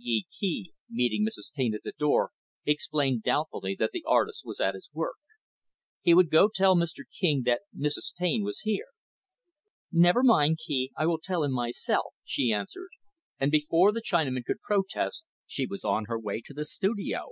Yee 0.00 0.28
Kee, 0.30 0.74
meeting 0.88 1.26
Mrs. 1.26 1.50
Taine 1.52 1.74
at 1.74 1.82
the 1.82 1.90
door, 1.90 2.30
explained, 2.64 3.24
doubtfully, 3.24 3.74
that 3.80 3.90
the 3.90 4.04
artist 4.06 4.42
was 4.46 4.60
at 4.60 4.74
his 4.74 4.88
work. 4.92 5.16
He 6.02 6.14
would 6.14 6.30
go 6.30 6.48
tell 6.54 6.76
Mr. 6.76 7.00
King 7.18 7.42
that 7.46 7.62
Mrs. 7.76 8.14
Taine 8.16 8.44
was 8.44 8.60
here. 8.60 8.86
"Never 9.90 10.22
mind, 10.22 10.58
Kee. 10.64 10.92
I 10.96 11.06
will 11.06 11.18
tell 11.18 11.42
him 11.42 11.50
myself," 11.50 12.14
she 12.24 12.52
answered; 12.52 12.90
and, 13.40 13.50
before 13.50 13.90
the 13.90 14.00
Chinaman 14.00 14.44
could 14.44 14.60
protest, 14.60 15.26
she 15.48 15.66
was 15.66 15.84
on 15.84 16.04
her 16.04 16.16
way 16.16 16.42
to 16.44 16.54
the 16.54 16.64
studio. 16.64 17.30